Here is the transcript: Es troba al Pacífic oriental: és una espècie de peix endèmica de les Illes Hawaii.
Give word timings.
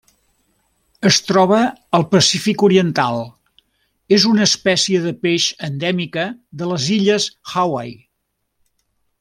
Es 1.09 1.19
troba 1.25 1.59
al 1.97 2.05
Pacífic 2.13 2.63
oriental: 2.69 3.21
és 4.19 4.27
una 4.31 4.47
espècie 4.49 5.03
de 5.07 5.15
peix 5.27 5.47
endèmica 5.71 6.27
de 6.63 6.73
les 6.75 6.89
Illes 6.97 7.29
Hawaii. 7.55 7.97